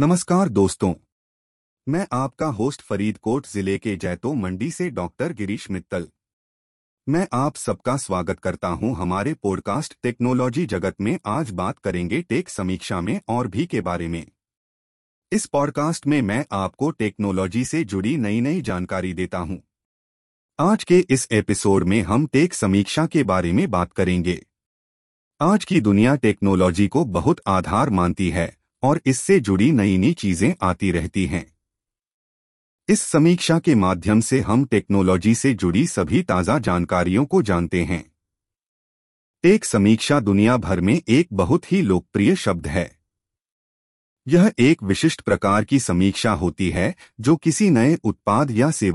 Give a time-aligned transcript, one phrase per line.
[0.00, 0.94] नमस्कार दोस्तों।
[1.88, 6.08] मैं आपका होस्ट फरीदकोट ज़िले के जैतो मंडी से डॉक्टर गिरीश मित्तल।
[7.08, 12.48] मैं आप सबका स्वागत करता हूँ हमारे पॉडकास्ट टेक्नोलॉजी जगत में। आज बात करेंगे टेक
[12.48, 14.26] समीक्षा में और भी के बारे में।
[15.32, 19.62] इस पॉडकास्ट में मैं आपको टेक्नोलॉजी से जुड़ी नई नई जानकारी देता हूँ।
[20.58, 24.40] आज के इस एपिसोड में हम टेक समीक्षा के बारे में बात करेंगे।
[25.40, 30.54] आज की दुनिया टेक्नोलॉजी को बहुत आधार मानती है। और इससे जुड़ी नई नई चीज़ें
[30.62, 31.46] आती रहती हैं।
[32.88, 38.04] इस समीक्षा के माध्यम से हम टेक्नोलॉजी से जुड़ी सभी ताज़ा जानकारियों को जानते हैं।
[39.44, 42.90] एक समीक्षा दुनिया भर में एक बहुत ही लोकप्रिय शब्द है।
[44.26, 48.82] यह एक विशिष्ट प्रकार की समीक्षा होती है जो किसी नए उत्पाद या सेवा